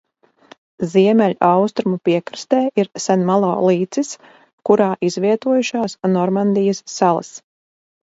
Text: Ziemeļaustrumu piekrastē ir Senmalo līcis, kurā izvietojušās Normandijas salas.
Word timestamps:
Ziemeļaustrumu 0.93 1.99
piekrastē 2.09 2.63
ir 2.85 2.91
Senmalo 3.05 3.53
līcis, 3.69 4.11
kurā 4.71 4.91
izvietojušās 5.13 5.99
Normandijas 6.19 6.87
salas. 6.99 7.35